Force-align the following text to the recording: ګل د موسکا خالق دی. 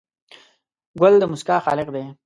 ګل 0.99 1.13
د 1.19 1.23
موسکا 1.31 1.55
خالق 1.65 1.87
دی. 1.95 2.05